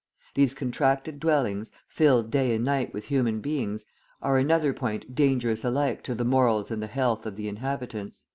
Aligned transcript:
These 0.33 0.55
contracted 0.55 1.19
dwellings, 1.19 1.71
filled 1.87 2.31
day 2.31 2.55
and 2.55 2.65
night 2.65 2.91
with 2.91 3.03
human 3.03 3.39
beings, 3.39 3.85
are 4.19 4.39
another 4.39 4.73
point 4.73 5.13
dangerous 5.13 5.63
alike 5.63 6.01
to 6.05 6.15
the 6.15 6.25
morals 6.25 6.71
and 6.71 6.81
the 6.81 6.87
health 6.87 7.27
of 7.27 7.35
the 7.35 7.47
inhabitants." 7.47 8.25